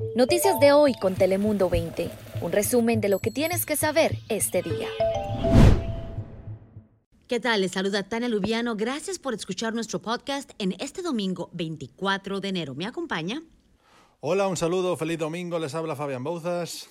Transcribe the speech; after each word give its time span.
Noticias 0.00 0.58
de 0.58 0.72
hoy 0.72 0.94
con 0.94 1.14
Telemundo 1.14 1.68
20. 1.68 2.10
Un 2.40 2.52
resumen 2.52 3.00
de 3.00 3.08
lo 3.08 3.18
que 3.18 3.30
tienes 3.30 3.66
que 3.66 3.76
saber 3.76 4.16
este 4.28 4.62
día. 4.62 4.88
¿Qué 7.28 7.38
tal? 7.38 7.60
Les 7.60 7.72
saluda 7.72 8.02
Tania 8.02 8.28
Lubiano. 8.28 8.76
Gracias 8.76 9.18
por 9.18 9.34
escuchar 9.34 9.74
nuestro 9.74 10.00
podcast 10.00 10.50
en 10.58 10.74
este 10.80 11.02
domingo 11.02 11.50
24 11.52 12.40
de 12.40 12.48
enero. 12.48 12.74
¿Me 12.74 12.86
acompaña? 12.86 13.42
Hola, 14.20 14.48
un 14.48 14.56
saludo, 14.56 14.96
feliz 14.96 15.18
domingo. 15.18 15.58
Les 15.58 15.74
habla 15.74 15.94
Fabián 15.94 16.24
Bouzas. 16.24 16.88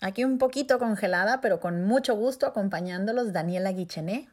Aquí 0.00 0.24
un 0.24 0.38
poquito 0.38 0.78
congelada, 0.78 1.40
pero 1.40 1.60
con 1.60 1.86
mucho 1.86 2.14
gusto 2.14 2.46
acompañándolos 2.46 3.32
Daniela 3.32 3.72
Guichené. 3.72 4.28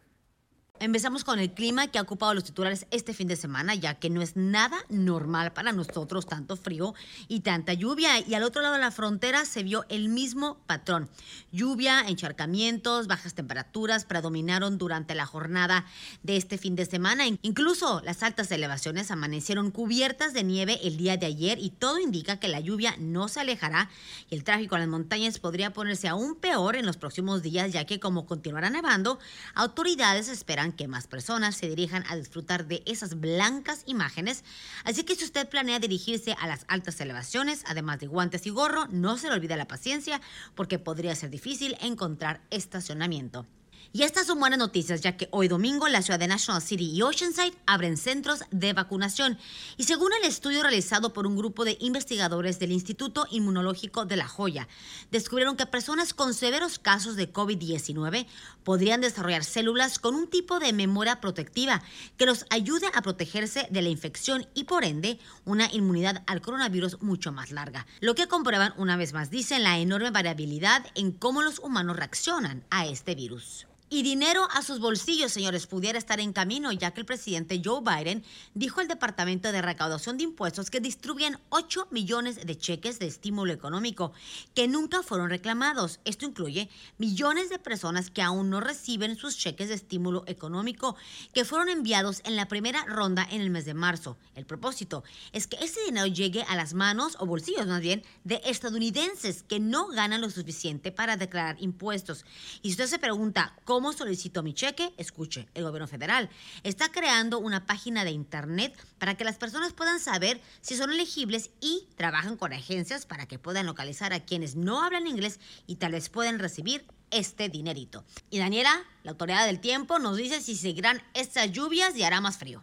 Empezamos 0.81 1.23
con 1.23 1.37
el 1.37 1.53
clima 1.53 1.89
que 1.89 1.99
ha 1.99 2.01
ocupado 2.01 2.33
los 2.33 2.43
titulares 2.43 2.87
este 2.89 3.13
fin 3.13 3.27
de 3.27 3.35
semana, 3.35 3.75
ya 3.75 3.99
que 3.99 4.09
no 4.09 4.23
es 4.23 4.35
nada 4.35 4.79
normal 4.89 5.53
para 5.53 5.71
nosotros 5.73 6.25
tanto 6.25 6.57
frío 6.57 6.95
y 7.27 7.41
tanta 7.41 7.73
lluvia. 7.73 8.19
Y 8.27 8.33
al 8.33 8.41
otro 8.41 8.63
lado 8.63 8.73
de 8.73 8.81
la 8.81 8.89
frontera 8.89 9.45
se 9.45 9.61
vio 9.61 9.85
el 9.89 10.09
mismo 10.09 10.57
patrón. 10.65 11.07
Lluvia, 11.51 12.01
encharcamientos, 12.07 13.05
bajas 13.05 13.35
temperaturas 13.35 14.05
predominaron 14.05 14.79
durante 14.79 15.13
la 15.13 15.27
jornada 15.27 15.85
de 16.23 16.35
este 16.35 16.57
fin 16.57 16.75
de 16.75 16.87
semana. 16.87 17.25
Incluso 17.43 18.01
las 18.03 18.23
altas 18.23 18.49
elevaciones 18.49 19.11
amanecieron 19.11 19.69
cubiertas 19.69 20.33
de 20.33 20.43
nieve 20.43 20.79
el 20.81 20.97
día 20.97 21.15
de 21.15 21.27
ayer 21.27 21.59
y 21.59 21.69
todo 21.69 21.99
indica 21.99 22.39
que 22.39 22.47
la 22.47 22.59
lluvia 22.59 22.95
no 22.97 23.27
se 23.27 23.39
alejará 23.39 23.91
y 24.31 24.35
el 24.35 24.43
tráfico 24.43 24.73
en 24.77 24.81
las 24.81 24.89
montañas 24.89 25.37
podría 25.37 25.73
ponerse 25.73 26.07
aún 26.07 26.33
peor 26.33 26.75
en 26.75 26.87
los 26.87 26.97
próximos 26.97 27.43
días, 27.43 27.71
ya 27.71 27.85
que 27.85 27.99
como 27.99 28.25
continuará 28.25 28.71
nevando, 28.71 29.19
autoridades 29.53 30.27
esperan 30.27 30.70
que 30.73 30.87
más 30.87 31.07
personas 31.07 31.55
se 31.55 31.67
dirijan 31.67 32.03
a 32.09 32.15
disfrutar 32.15 32.67
de 32.67 32.83
esas 32.85 33.19
blancas 33.19 33.83
imágenes. 33.85 34.43
Así 34.83 35.03
que 35.03 35.15
si 35.15 35.25
usted 35.25 35.47
planea 35.49 35.79
dirigirse 35.79 36.35
a 36.39 36.47
las 36.47 36.65
altas 36.67 36.99
elevaciones, 37.01 37.63
además 37.67 37.99
de 37.99 38.07
guantes 38.07 38.45
y 38.45 38.49
gorro, 38.49 38.87
no 38.89 39.17
se 39.17 39.27
le 39.27 39.33
olvide 39.33 39.55
la 39.57 39.67
paciencia 39.67 40.21
porque 40.55 40.79
podría 40.79 41.15
ser 41.15 41.29
difícil 41.29 41.77
encontrar 41.81 42.41
estacionamiento. 42.49 43.45
Y 43.93 44.03
estas 44.03 44.27
son 44.27 44.39
buenas 44.39 44.57
noticias, 44.57 45.01
ya 45.01 45.17
que 45.17 45.27
hoy 45.31 45.49
domingo 45.49 45.89
la 45.89 46.01
ciudad 46.01 46.19
de 46.19 46.27
National 46.27 46.61
City 46.61 46.91
y 46.91 47.01
Oceanside 47.01 47.57
abren 47.65 47.97
centros 47.97 48.39
de 48.49 48.71
vacunación. 48.71 49.37
Y 49.75 49.83
según 49.83 50.13
el 50.13 50.23
estudio 50.23 50.61
realizado 50.61 51.11
por 51.11 51.27
un 51.27 51.35
grupo 51.35 51.65
de 51.65 51.77
investigadores 51.81 52.57
del 52.57 52.71
Instituto 52.71 53.27
Inmunológico 53.31 54.05
de 54.05 54.15
La 54.15 54.29
Joya, 54.29 54.69
descubrieron 55.11 55.57
que 55.57 55.65
personas 55.65 56.13
con 56.13 56.33
severos 56.33 56.79
casos 56.79 57.17
de 57.17 57.33
COVID-19 57.33 58.27
podrían 58.63 59.01
desarrollar 59.01 59.43
células 59.43 59.99
con 59.99 60.15
un 60.15 60.29
tipo 60.29 60.59
de 60.59 60.71
memoria 60.71 61.19
protectiva 61.19 61.81
que 62.15 62.25
los 62.25 62.45
ayude 62.49 62.87
a 62.93 63.01
protegerse 63.01 63.67
de 63.71 63.81
la 63.81 63.89
infección 63.89 64.47
y 64.53 64.63
por 64.63 64.85
ende 64.85 65.19
una 65.43 65.69
inmunidad 65.71 66.23
al 66.27 66.41
coronavirus 66.41 67.01
mucho 67.01 67.33
más 67.33 67.51
larga. 67.51 67.85
Lo 67.99 68.15
que 68.15 68.27
comprueban 68.27 68.73
una 68.77 68.95
vez 68.95 69.11
más, 69.11 69.29
dicen, 69.29 69.63
la 69.63 69.79
enorme 69.79 70.11
variabilidad 70.11 70.85
en 70.95 71.11
cómo 71.11 71.41
los 71.41 71.59
humanos 71.59 71.97
reaccionan 71.97 72.63
a 72.69 72.85
este 72.85 73.15
virus. 73.15 73.67
Y 73.93 74.03
dinero 74.03 74.47
a 74.53 74.61
sus 74.61 74.79
bolsillos, 74.79 75.33
señores, 75.33 75.67
pudiera 75.67 75.99
estar 75.99 76.21
en 76.21 76.31
camino, 76.31 76.71
ya 76.71 76.91
que 76.91 77.01
el 77.01 77.05
presidente 77.05 77.61
Joe 77.61 77.81
Biden 77.81 78.23
dijo 78.53 78.79
al 78.79 78.87
Departamento 78.87 79.51
de 79.51 79.61
Recaudación 79.61 80.15
de 80.17 80.23
Impuestos 80.23 80.69
que 80.69 80.79
distribuyen 80.79 81.37
8 81.49 81.89
millones 81.91 82.37
de 82.37 82.57
cheques 82.57 82.99
de 82.99 83.07
estímulo 83.07 83.51
económico 83.51 84.13
que 84.55 84.69
nunca 84.69 85.03
fueron 85.03 85.29
reclamados. 85.29 85.99
Esto 86.05 86.23
incluye 86.23 86.69
millones 86.99 87.49
de 87.49 87.59
personas 87.59 88.09
que 88.09 88.21
aún 88.21 88.49
no 88.49 88.61
reciben 88.61 89.17
sus 89.17 89.37
cheques 89.37 89.67
de 89.67 89.75
estímulo 89.75 90.23
económico 90.25 90.95
que 91.33 91.43
fueron 91.43 91.67
enviados 91.67 92.21
en 92.23 92.37
la 92.37 92.47
primera 92.47 92.85
ronda 92.85 93.27
en 93.29 93.41
el 93.41 93.49
mes 93.49 93.65
de 93.65 93.73
marzo. 93.73 94.15
El 94.35 94.45
propósito 94.45 95.03
es 95.33 95.47
que 95.47 95.57
ese 95.57 95.83
dinero 95.83 96.07
llegue 96.07 96.43
a 96.43 96.55
las 96.55 96.73
manos 96.73 97.17
o 97.19 97.25
bolsillos 97.25 97.67
más 97.67 97.81
bien 97.81 98.03
de 98.23 98.39
estadounidenses 98.45 99.43
que 99.43 99.59
no 99.59 99.87
ganan 99.87 100.21
lo 100.21 100.29
suficiente 100.29 100.93
para 100.93 101.17
declarar 101.17 101.57
impuestos. 101.59 102.23
Y 102.61 102.69
si 102.69 102.75
usted 102.75 102.87
se 102.87 102.97
pregunta 102.97 103.53
cómo 103.65 103.80
¿Cómo 103.81 103.93
solicito 103.93 104.43
mi 104.43 104.53
cheque? 104.53 104.93
Escuche, 104.97 105.47
el 105.55 105.63
gobierno 105.63 105.87
federal 105.87 106.29
está 106.61 106.91
creando 106.91 107.39
una 107.39 107.65
página 107.65 108.03
de 108.03 108.11
internet 108.11 108.77
para 108.99 109.17
que 109.17 109.23
las 109.23 109.37
personas 109.37 109.73
puedan 109.73 109.99
saber 109.99 110.39
si 110.61 110.77
son 110.77 110.91
elegibles 110.91 111.49
y 111.61 111.87
trabajan 111.95 112.37
con 112.37 112.53
agencias 112.53 113.07
para 113.07 113.25
que 113.25 113.39
puedan 113.39 113.65
localizar 113.65 114.13
a 114.13 114.19
quienes 114.19 114.55
no 114.55 114.83
hablan 114.83 115.07
inglés 115.07 115.39
y 115.65 115.77
tal 115.77 115.93
vez 115.93 116.09
puedan 116.09 116.37
recibir 116.37 116.85
este 117.09 117.49
dinerito. 117.49 118.05
Y 118.29 118.37
Daniela, 118.37 118.83
la 119.01 119.13
autoridad 119.13 119.47
del 119.47 119.59
tiempo, 119.59 119.97
nos 119.97 120.15
dice 120.15 120.41
si 120.41 120.55
seguirán 120.55 121.01
estas 121.15 121.51
lluvias 121.51 121.97
y 121.97 122.03
hará 122.03 122.21
más 122.21 122.37
frío. 122.37 122.61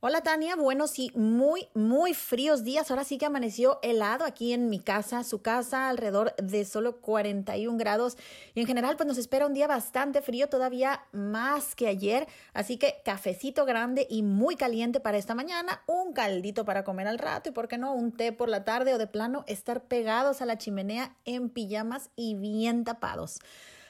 Hola 0.00 0.20
Tania, 0.20 0.56
buenos 0.56 0.98
y 0.98 1.10
muy, 1.14 1.68
muy 1.72 2.12
fríos 2.12 2.64
días. 2.64 2.90
Ahora 2.90 3.02
sí 3.02 3.16
que 3.16 3.24
amaneció 3.24 3.78
helado 3.80 4.26
aquí 4.26 4.52
en 4.52 4.68
mi 4.68 4.78
casa, 4.78 5.24
su 5.24 5.40
casa, 5.40 5.88
alrededor 5.88 6.36
de 6.36 6.66
solo 6.66 7.00
41 7.00 7.78
grados. 7.78 8.18
Y 8.52 8.60
en 8.60 8.66
general, 8.66 8.96
pues 8.98 9.06
nos 9.06 9.16
espera 9.16 9.46
un 9.46 9.54
día 9.54 9.66
bastante 9.66 10.20
frío, 10.20 10.50
todavía 10.50 11.06
más 11.12 11.74
que 11.74 11.88
ayer. 11.88 12.26
Así 12.52 12.76
que 12.76 12.96
cafecito 13.06 13.64
grande 13.64 14.06
y 14.10 14.22
muy 14.22 14.56
caliente 14.56 15.00
para 15.00 15.16
esta 15.16 15.34
mañana, 15.34 15.82
un 15.86 16.12
caldito 16.12 16.66
para 16.66 16.84
comer 16.84 17.06
al 17.06 17.18
rato 17.18 17.48
y, 17.48 17.52
¿por 17.52 17.66
qué 17.66 17.78
no?, 17.78 17.94
un 17.94 18.12
té 18.12 18.32
por 18.32 18.50
la 18.50 18.64
tarde 18.64 18.92
o 18.92 18.98
de 18.98 19.06
plano 19.06 19.44
estar 19.46 19.84
pegados 19.84 20.42
a 20.42 20.46
la 20.46 20.58
chimenea 20.58 21.16
en 21.24 21.48
pijamas 21.48 22.10
y 22.16 22.34
bien 22.34 22.84
tapados. 22.84 23.38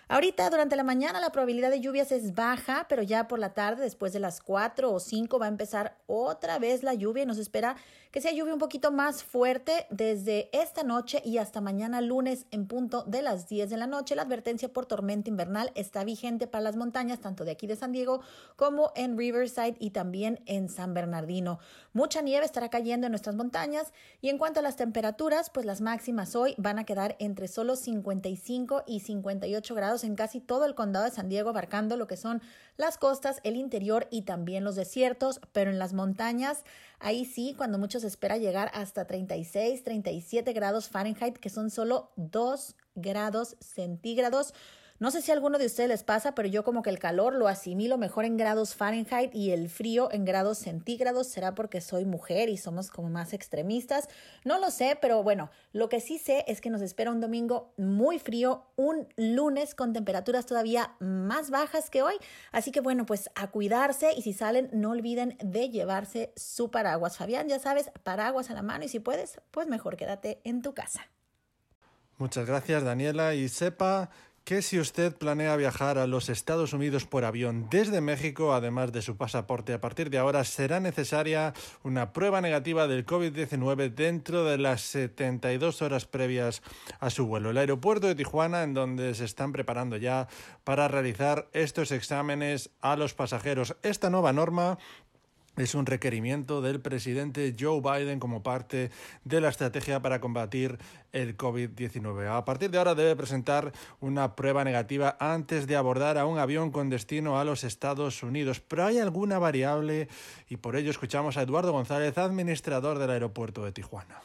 Ahorita 0.08 0.48
durante 0.50 0.76
la 0.76 0.84
mañana 0.84 1.18
la 1.18 1.32
probabilidad 1.32 1.68
de 1.68 1.80
lluvias 1.80 2.12
es 2.12 2.32
baja, 2.32 2.86
pero 2.88 3.02
ya 3.02 3.26
por 3.26 3.40
la 3.40 3.54
tarde, 3.54 3.82
después 3.82 4.12
de 4.12 4.20
las 4.20 4.40
4 4.40 4.92
o 4.92 5.00
5, 5.00 5.36
va 5.40 5.46
a 5.46 5.48
empezar 5.48 5.96
otra 6.06 6.60
vez 6.60 6.84
la 6.84 6.94
lluvia 6.94 7.24
y 7.24 7.26
nos 7.26 7.38
espera 7.38 7.74
que 8.12 8.20
sea 8.20 8.30
lluvia 8.30 8.54
un 8.54 8.60
poquito 8.60 8.92
más 8.92 9.24
fuerte 9.24 9.86
desde 9.90 10.48
esta 10.56 10.84
noche 10.84 11.20
y 11.24 11.38
hasta 11.38 11.60
mañana 11.60 12.00
lunes 12.00 12.46
en 12.52 12.68
punto 12.68 13.02
de 13.02 13.20
las 13.20 13.48
10 13.48 13.68
de 13.68 13.76
la 13.76 13.88
noche. 13.88 14.14
La 14.14 14.22
advertencia 14.22 14.72
por 14.72 14.86
tormenta 14.86 15.28
invernal 15.28 15.72
está 15.74 16.04
vigente 16.04 16.46
para 16.46 16.62
las 16.62 16.76
montañas, 16.76 17.20
tanto 17.20 17.44
de 17.44 17.50
aquí 17.50 17.66
de 17.66 17.74
San 17.74 17.90
Diego 17.90 18.20
como 18.54 18.92
en 18.94 19.18
Riverside 19.18 19.76
y 19.80 19.90
también 19.90 20.40
en 20.46 20.68
San 20.68 20.94
Bernardino. 20.94 21.58
Mucha 21.92 22.22
nieve 22.22 22.46
estará 22.46 22.70
cayendo 22.70 23.06
en 23.06 23.10
nuestras 23.10 23.34
montañas 23.34 23.92
y 24.20 24.28
en 24.28 24.38
cuanto 24.38 24.60
a 24.60 24.62
las 24.62 24.76
temperaturas, 24.76 25.50
pues 25.50 25.66
las 25.66 25.80
máximas 25.80 26.36
hoy 26.36 26.54
van 26.58 26.78
a 26.78 26.84
quedar 26.84 27.16
entre 27.18 27.48
solo 27.48 27.74
55 27.74 28.84
y 28.86 29.00
58 29.00 29.74
grados 29.74 29.95
en 30.04 30.16
casi 30.16 30.40
todo 30.40 30.64
el 30.64 30.74
condado 30.74 31.04
de 31.04 31.10
San 31.10 31.28
Diego, 31.28 31.50
abarcando 31.50 31.96
lo 31.96 32.06
que 32.06 32.16
son 32.16 32.42
las 32.76 32.98
costas, 32.98 33.40
el 33.42 33.56
interior 33.56 34.06
y 34.10 34.22
también 34.22 34.64
los 34.64 34.76
desiertos, 34.76 35.40
pero 35.52 35.70
en 35.70 35.78
las 35.78 35.92
montañas, 35.92 36.64
ahí 36.98 37.24
sí, 37.24 37.54
cuando 37.56 37.78
muchos 37.78 38.04
espera 38.04 38.36
llegar 38.36 38.70
hasta 38.74 39.06
36, 39.06 39.84
37 39.84 40.52
grados 40.52 40.88
Fahrenheit, 40.88 41.38
que 41.38 41.50
son 41.50 41.70
solo 41.70 42.10
2 42.16 42.76
grados 42.94 43.56
centígrados. 43.60 44.54
No 44.98 45.10
sé 45.10 45.20
si 45.20 45.30
a 45.30 45.34
alguno 45.34 45.58
de 45.58 45.66
ustedes 45.66 45.90
les 45.90 46.02
pasa, 46.02 46.34
pero 46.34 46.48
yo 46.48 46.64
como 46.64 46.82
que 46.82 46.88
el 46.88 46.98
calor 46.98 47.34
lo 47.34 47.48
asimilo 47.48 47.98
mejor 47.98 48.24
en 48.24 48.38
grados 48.38 48.74
Fahrenheit 48.74 49.34
y 49.34 49.50
el 49.50 49.68
frío 49.68 50.10
en 50.10 50.24
grados 50.24 50.56
centígrados. 50.56 51.26
¿Será 51.26 51.54
porque 51.54 51.82
soy 51.82 52.06
mujer 52.06 52.48
y 52.48 52.56
somos 52.56 52.90
como 52.90 53.10
más 53.10 53.34
extremistas? 53.34 54.08
No 54.44 54.58
lo 54.58 54.70
sé, 54.70 54.96
pero 54.98 55.22
bueno, 55.22 55.50
lo 55.72 55.90
que 55.90 56.00
sí 56.00 56.18
sé 56.18 56.44
es 56.48 56.62
que 56.62 56.70
nos 56.70 56.80
espera 56.80 57.10
un 57.10 57.20
domingo 57.20 57.74
muy 57.76 58.18
frío, 58.18 58.64
un 58.76 59.06
lunes 59.16 59.74
con 59.74 59.92
temperaturas 59.92 60.46
todavía 60.46 60.96
más 60.98 61.50
bajas 61.50 61.90
que 61.90 62.02
hoy. 62.02 62.14
Así 62.50 62.72
que 62.72 62.80
bueno, 62.80 63.04
pues 63.04 63.28
a 63.34 63.50
cuidarse 63.50 64.14
y 64.16 64.22
si 64.22 64.32
salen, 64.32 64.70
no 64.72 64.92
olviden 64.92 65.36
de 65.44 65.68
llevarse 65.68 66.32
su 66.36 66.70
paraguas. 66.70 67.18
Fabián, 67.18 67.48
ya 67.48 67.58
sabes, 67.58 67.90
paraguas 68.02 68.50
a 68.50 68.54
la 68.54 68.62
mano 68.62 68.86
y 68.86 68.88
si 68.88 68.98
puedes, 68.98 69.40
pues 69.50 69.68
mejor 69.68 69.96
quédate 69.96 70.40
en 70.44 70.62
tu 70.62 70.72
casa. 70.72 71.10
Muchas 72.18 72.46
gracias, 72.46 72.82
Daniela. 72.82 73.34
Y 73.34 73.48
sepa 73.48 74.10
que 74.46 74.62
si 74.62 74.78
usted 74.78 75.12
planea 75.12 75.56
viajar 75.56 75.98
a 75.98 76.06
los 76.06 76.28
Estados 76.28 76.72
Unidos 76.72 77.04
por 77.04 77.24
avión 77.24 77.66
desde 77.68 78.00
México, 78.00 78.54
además 78.54 78.92
de 78.92 79.02
su 79.02 79.16
pasaporte, 79.16 79.72
a 79.72 79.80
partir 79.80 80.08
de 80.08 80.18
ahora 80.18 80.44
será 80.44 80.78
necesaria 80.78 81.52
una 81.82 82.12
prueba 82.12 82.40
negativa 82.40 82.86
del 82.86 83.04
COVID-19 83.04 83.92
dentro 83.92 84.44
de 84.44 84.56
las 84.58 84.82
72 84.82 85.82
horas 85.82 86.06
previas 86.06 86.62
a 87.00 87.10
su 87.10 87.26
vuelo. 87.26 87.50
El 87.50 87.58
aeropuerto 87.58 88.06
de 88.06 88.14
Tijuana, 88.14 88.62
en 88.62 88.72
donde 88.72 89.16
se 89.16 89.24
están 89.24 89.50
preparando 89.50 89.96
ya 89.96 90.28
para 90.62 90.86
realizar 90.86 91.48
estos 91.52 91.90
exámenes 91.90 92.70
a 92.80 92.94
los 92.94 93.14
pasajeros. 93.14 93.74
Esta 93.82 94.10
nueva 94.10 94.32
norma 94.32 94.78
es 95.56 95.74
un 95.74 95.86
requerimiento 95.86 96.60
del 96.60 96.80
presidente 96.80 97.54
Joe 97.58 97.80
Biden 97.80 98.20
como 98.20 98.42
parte 98.42 98.90
de 99.24 99.40
la 99.40 99.48
estrategia 99.48 100.00
para 100.00 100.20
combatir 100.20 100.78
el 101.12 101.36
COVID-19. 101.36 102.28
A 102.28 102.44
partir 102.44 102.70
de 102.70 102.78
ahora 102.78 102.94
debe 102.94 103.16
presentar 103.16 103.72
una 104.00 104.36
prueba 104.36 104.64
negativa 104.64 105.16
antes 105.18 105.66
de 105.66 105.76
abordar 105.76 106.18
a 106.18 106.26
un 106.26 106.38
avión 106.38 106.70
con 106.70 106.90
destino 106.90 107.38
a 107.38 107.44
los 107.44 107.64
Estados 107.64 108.22
Unidos. 108.22 108.60
Pero 108.60 108.84
hay 108.84 108.98
alguna 108.98 109.38
variable 109.38 110.08
y 110.48 110.58
por 110.58 110.76
ello 110.76 110.90
escuchamos 110.90 111.36
a 111.36 111.42
Eduardo 111.42 111.72
González, 111.72 112.18
administrador 112.18 112.98
del 112.98 113.10
aeropuerto 113.10 113.64
de 113.64 113.72
Tijuana. 113.72 114.20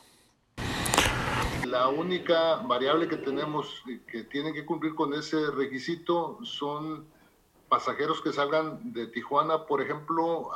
La 1.65 1.87
única 1.87 2.57
variable 2.57 3.07
que 3.07 3.15
tenemos 3.15 3.83
que 4.05 4.25
tiene 4.25 4.51
que 4.51 4.65
cumplir 4.65 4.93
con 4.93 5.13
ese 5.13 5.37
requisito 5.51 6.39
son 6.43 7.05
pasajeros 7.71 8.21
que 8.21 8.33
salgan 8.33 8.91
de 8.91 9.07
Tijuana, 9.07 9.65
por 9.65 9.81
ejemplo, 9.81 10.49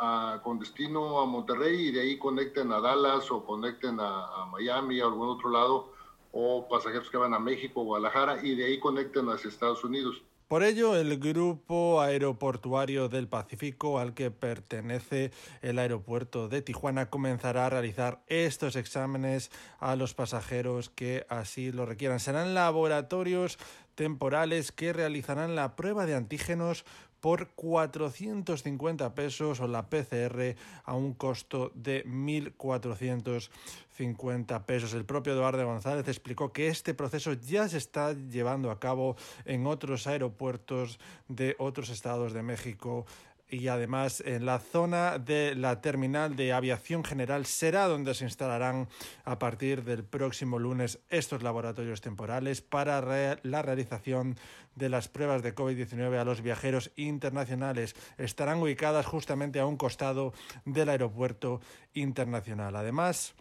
con 0.44 0.60
destino 0.60 1.22
a 1.22 1.26
Monterrey 1.26 1.88
y 1.88 1.92
de 1.94 2.02
ahí 2.02 2.18
conecten 2.20 2.74
a 2.74 2.82
Dallas 2.82 3.32
o 3.32 3.46
conecten 3.46 4.02
a, 4.02 4.26
a 4.42 4.46
Miami 4.48 5.00
o 5.00 5.08
algún 5.08 5.30
otro 5.30 5.50
lado, 5.50 5.94
o 6.34 6.68
pasajeros 6.68 7.10
que 7.10 7.16
van 7.16 7.34
a 7.34 7.40
México, 7.40 7.86
Guadalajara 7.86 8.46
y 8.46 8.54
de 8.56 8.66
ahí 8.66 8.80
conecten 8.82 9.30
hacia 9.30 9.48
Estados 9.48 9.86
Unidos. 9.86 10.22
Por 10.47 10.62
ello, 10.63 10.95
el 10.95 11.18
Grupo 11.18 12.01
Aeroportuario 12.01 13.09
del 13.09 13.27
Pacífico, 13.27 13.97
al 13.97 14.13
que 14.13 14.30
pertenece 14.30 15.31
el 15.63 15.80
aeropuerto 15.80 16.47
de 16.50 16.62
Tijuana, 16.62 17.09
comenzará 17.09 17.65
a 17.65 17.69
realizar 17.71 18.21
estos 18.27 18.75
exámenes 18.75 19.50
a 19.80 19.95
los 19.95 20.13
pasajeros 20.13 20.92
que 20.92 21.25
así 21.30 21.71
lo 21.71 21.88
requieran. 21.88 22.19
Serán 22.19 22.53
laboratorios 22.53 23.57
temporales 23.95 24.71
que 24.71 24.94
realizarán 24.94 25.56
la 25.56 25.75
prueba 25.75 26.06
de 26.06 26.13
antígenos 26.13 26.86
por 27.22 27.50
450 27.50 29.14
pesos 29.16 29.60
o 29.60 29.68
la 29.68 29.90
PCR 29.90 30.56
a 30.84 30.94
un 30.94 31.14
costo 31.14 31.72
de 31.74 32.06
1.450 32.06 34.66
pesos. 34.66 34.94
El 34.94 35.06
propio 35.06 35.34
Eduardo 35.34 35.66
González 35.66 36.08
explicó 36.08 36.54
que 36.54 36.68
este 36.68 36.94
proceso 36.94 37.34
ya 37.34 37.68
se 37.68 37.78
está 37.78 38.14
llevando 38.14 38.72
a 38.72 38.80
cabo 38.80 39.18
en 39.46 39.66
otros 39.68 40.08
aeropuertos 40.08 41.00
de 41.28 41.56
otros 41.60 41.90
estados 41.90 42.34
de 42.34 42.44
México 42.44 43.06
y 43.50 43.68
además 43.68 44.24
en 44.25 44.45
la 44.45 44.59
zona 44.59 45.19
de 45.19 45.56
la 45.56 45.81
terminal 45.81 46.36
de 46.36 46.53
aviación 46.53 47.03
general 47.03 47.45
será 47.45 47.88
donde 47.88 48.13
se 48.13 48.25
instalarán 48.25 48.88
a 49.24 49.38
partir 49.38 49.83
del 49.83 50.03
próximo 50.03 50.59
lunes 50.59 51.00
estos 51.09 51.44
laboratorios 51.44 52.01
temporales 52.01 52.62
para 52.62 53.01
la 53.44 53.62
realización 53.62 54.38
de 54.75 54.89
las 54.89 55.07
pruebas 55.07 55.44
de 55.44 55.56
COVID-19 55.56 56.19
a 56.19 56.25
los 56.25 56.42
viajeros 56.42 56.92
internacionales. 56.95 57.95
Estarán 58.18 58.62
ubicadas 58.62 59.06
justamente 59.06 59.59
a 59.59 59.65
un 59.65 59.77
costado 59.77 60.33
del 60.65 60.89
aeropuerto 60.89 61.62
internacional. 61.94 62.75
Además, 62.75 63.36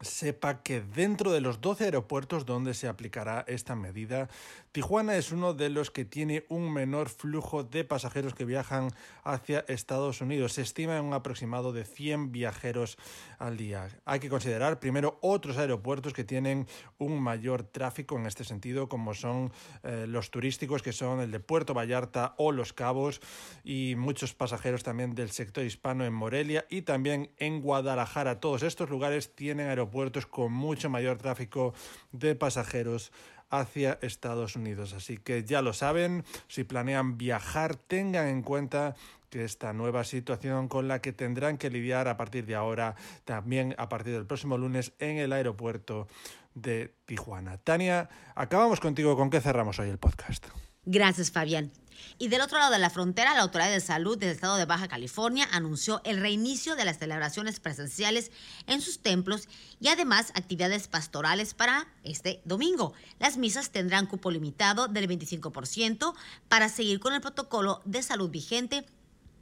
sepa 0.00 0.62
que 0.62 0.80
dentro 0.80 1.32
de 1.32 1.40
los 1.40 1.60
12 1.60 1.84
aeropuertos 1.84 2.46
donde 2.46 2.74
se 2.74 2.88
aplicará 2.88 3.44
esta 3.48 3.74
medida, 3.74 4.28
Tijuana 4.74 5.16
es 5.16 5.30
uno 5.30 5.54
de 5.54 5.68
los 5.70 5.92
que 5.92 6.04
tiene 6.04 6.44
un 6.48 6.72
menor 6.72 7.08
flujo 7.08 7.62
de 7.62 7.84
pasajeros 7.84 8.34
que 8.34 8.44
viajan 8.44 8.90
hacia 9.22 9.64
Estados 9.68 10.20
Unidos. 10.20 10.54
Se 10.54 10.62
estima 10.62 10.98
en 10.98 11.04
un 11.04 11.12
aproximado 11.12 11.72
de 11.72 11.84
100 11.84 12.32
viajeros 12.32 12.98
al 13.38 13.56
día. 13.56 13.88
Hay 14.04 14.18
que 14.18 14.28
considerar 14.28 14.80
primero 14.80 15.18
otros 15.20 15.58
aeropuertos 15.58 16.12
que 16.12 16.24
tienen 16.24 16.66
un 16.98 17.22
mayor 17.22 17.62
tráfico 17.62 18.16
en 18.16 18.26
este 18.26 18.42
sentido, 18.42 18.88
como 18.88 19.14
son 19.14 19.52
eh, 19.84 20.06
los 20.08 20.32
turísticos, 20.32 20.82
que 20.82 20.92
son 20.92 21.20
el 21.20 21.30
de 21.30 21.38
Puerto 21.38 21.72
Vallarta 21.72 22.34
o 22.36 22.50
Los 22.50 22.72
Cabos, 22.72 23.20
y 23.62 23.94
muchos 23.96 24.34
pasajeros 24.34 24.82
también 24.82 25.14
del 25.14 25.30
sector 25.30 25.64
hispano 25.64 26.04
en 26.04 26.12
Morelia 26.12 26.66
y 26.68 26.82
también 26.82 27.30
en 27.38 27.60
Guadalajara. 27.62 28.40
Todos 28.40 28.64
estos 28.64 28.90
lugares 28.90 29.36
tienen 29.36 29.68
aeropuertos 29.84 30.26
con 30.26 30.52
mucho 30.52 30.90
mayor 30.90 31.18
tráfico 31.18 31.74
de 32.12 32.34
pasajeros 32.34 33.12
hacia 33.50 33.98
Estados 34.02 34.56
Unidos. 34.56 34.92
Así 34.94 35.18
que 35.18 35.44
ya 35.44 35.62
lo 35.62 35.72
saben, 35.72 36.24
si 36.48 36.64
planean 36.64 37.18
viajar, 37.18 37.76
tengan 37.76 38.26
en 38.26 38.42
cuenta 38.42 38.96
que 39.30 39.44
esta 39.44 39.72
nueva 39.72 40.04
situación 40.04 40.68
con 40.68 40.88
la 40.88 41.00
que 41.00 41.12
tendrán 41.12 41.58
que 41.58 41.70
lidiar 41.70 42.08
a 42.08 42.16
partir 42.16 42.46
de 42.46 42.54
ahora, 42.54 42.94
también 43.24 43.74
a 43.78 43.88
partir 43.88 44.14
del 44.14 44.26
próximo 44.26 44.58
lunes 44.58 44.92
en 44.98 45.18
el 45.18 45.32
aeropuerto 45.32 46.08
de 46.54 46.94
Tijuana. 47.06 47.58
Tania, 47.58 48.08
acabamos 48.34 48.80
contigo. 48.80 49.16
¿Con 49.16 49.30
qué 49.30 49.40
cerramos 49.40 49.78
hoy 49.78 49.90
el 49.90 49.98
podcast? 49.98 50.46
Gracias, 50.84 51.30
Fabián. 51.30 51.72
Y 52.18 52.28
del 52.28 52.40
otro 52.40 52.58
lado 52.58 52.72
de 52.72 52.78
la 52.78 52.90
frontera, 52.90 53.34
la 53.34 53.42
Autoridad 53.42 53.70
de 53.70 53.80
Salud 53.80 54.18
del 54.18 54.30
Estado 54.30 54.56
de 54.56 54.64
Baja 54.64 54.88
California 54.88 55.48
anunció 55.52 56.00
el 56.04 56.20
reinicio 56.20 56.76
de 56.76 56.84
las 56.84 56.98
celebraciones 56.98 57.60
presenciales 57.60 58.30
en 58.66 58.80
sus 58.80 59.00
templos 59.00 59.48
y 59.80 59.88
además 59.88 60.32
actividades 60.34 60.88
pastorales 60.88 61.54
para 61.54 61.88
este 62.02 62.40
domingo. 62.44 62.94
Las 63.18 63.36
misas 63.36 63.70
tendrán 63.70 64.06
cupo 64.06 64.30
limitado 64.30 64.88
del 64.88 65.08
25% 65.08 66.14
para 66.48 66.68
seguir 66.68 67.00
con 67.00 67.14
el 67.14 67.20
protocolo 67.20 67.82
de 67.84 68.02
salud 68.02 68.30
vigente 68.30 68.86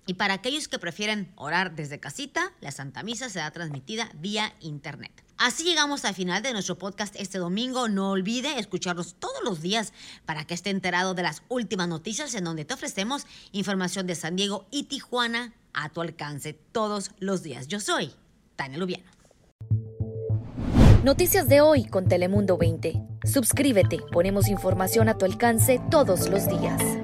y 0.06 0.14
para 0.14 0.34
aquellos 0.34 0.66
que 0.66 0.78
prefieren 0.78 1.32
orar 1.36 1.76
desde 1.76 2.00
casita, 2.00 2.52
la 2.60 2.72
Santa 2.72 3.02
Misa 3.02 3.28
será 3.28 3.50
transmitida 3.52 4.10
vía 4.14 4.52
Internet. 4.60 5.12
Así 5.42 5.64
llegamos 5.64 6.04
al 6.04 6.14
final 6.14 6.40
de 6.40 6.52
nuestro 6.52 6.78
podcast 6.78 7.16
este 7.16 7.38
domingo. 7.38 7.88
No 7.88 8.12
olvide 8.12 8.60
escucharnos 8.60 9.16
todos 9.18 9.42
los 9.42 9.60
días 9.60 9.92
para 10.24 10.44
que 10.44 10.54
esté 10.54 10.70
enterado 10.70 11.14
de 11.14 11.24
las 11.24 11.42
últimas 11.48 11.88
noticias 11.88 12.32
en 12.36 12.44
donde 12.44 12.64
te 12.64 12.74
ofrecemos 12.74 13.26
información 13.50 14.06
de 14.06 14.14
San 14.14 14.36
Diego 14.36 14.66
y 14.70 14.84
Tijuana 14.84 15.52
a 15.72 15.88
tu 15.88 16.00
alcance 16.00 16.52
todos 16.70 17.10
los 17.18 17.42
días. 17.42 17.66
Yo 17.66 17.80
soy 17.80 18.12
Tania 18.54 18.78
Lubiano. 18.78 19.10
Noticias 21.02 21.48
de 21.48 21.60
hoy 21.60 21.86
con 21.86 22.08
Telemundo 22.08 22.56
20. 22.56 23.02
Suscríbete, 23.24 23.98
ponemos 24.12 24.46
información 24.46 25.08
a 25.08 25.18
tu 25.18 25.24
alcance 25.24 25.80
todos 25.90 26.28
los 26.28 26.46
días. 26.46 27.01